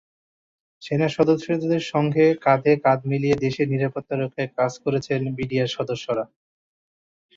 [0.81, 6.23] সেনাসদস্যদের সঙ্গে কাঁধে কাঁধ মিলিয়ে দেশের নিরাপত্তা রক্ষার কাজ করছেন বিডিআর সদস্যরা।